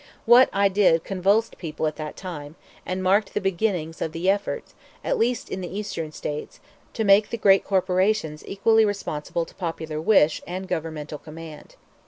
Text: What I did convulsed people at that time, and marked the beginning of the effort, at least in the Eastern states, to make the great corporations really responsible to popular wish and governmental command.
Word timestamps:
What 0.25 0.49
I 0.51 0.67
did 0.67 1.03
convulsed 1.03 1.59
people 1.59 1.85
at 1.85 1.95
that 1.97 2.17
time, 2.17 2.55
and 2.87 3.03
marked 3.03 3.35
the 3.35 3.39
beginning 3.39 3.93
of 4.01 4.13
the 4.13 4.31
effort, 4.31 4.73
at 5.03 5.15
least 5.19 5.47
in 5.49 5.61
the 5.61 5.71
Eastern 5.77 6.11
states, 6.11 6.59
to 6.93 7.03
make 7.03 7.29
the 7.29 7.37
great 7.37 7.63
corporations 7.63 8.43
really 8.65 8.83
responsible 8.83 9.45
to 9.45 9.53
popular 9.53 10.01
wish 10.01 10.41
and 10.47 10.67
governmental 10.67 11.19
command. 11.19 11.75